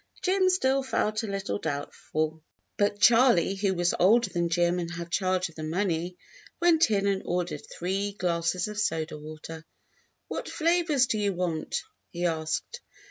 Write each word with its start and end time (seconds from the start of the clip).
Jim 0.23 0.49
still 0.49 0.81
felt 0.81 1.21
a 1.21 1.27
little 1.27 1.59
doubtful, 1.59 2.41
but 2.75 2.99
Charley, 2.99 3.53
who 3.53 3.75
was 3.75 3.93
older 3.99 4.31
than 4.31 4.49
Jim 4.49 4.79
and 4.79 4.89
had 4.91 5.11
charge 5.11 5.47
of 5.47 5.53
the 5.53 5.61
money, 5.63 6.17
went 6.59 6.89
in 6.89 7.05
and 7.05 7.21
ordered 7.23 7.61
three 7.77 8.11
glasses 8.13 8.67
of 8.67 8.79
soda 8.79 9.15
water. 9.15 9.63
"What 10.27 10.49
flavors 10.49 11.05
do 11.05 11.19
you 11.19 11.33
want?" 11.33 11.83
he 12.09 12.25
asked. 12.25 12.81